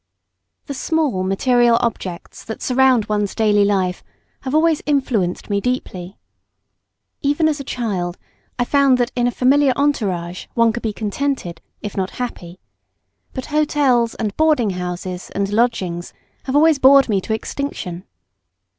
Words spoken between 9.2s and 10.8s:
a familiar entourage one